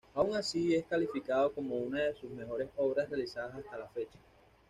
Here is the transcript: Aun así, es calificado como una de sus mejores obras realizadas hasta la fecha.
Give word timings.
Aun 0.15 0.33
así, 0.35 0.73
es 0.73 0.87
calificado 0.87 1.53
como 1.53 1.75
una 1.75 1.99
de 1.99 2.15
sus 2.15 2.31
mejores 2.31 2.67
obras 2.75 3.07
realizadas 3.07 3.53
hasta 3.53 3.77
la 3.77 3.87
fecha. 3.89 4.17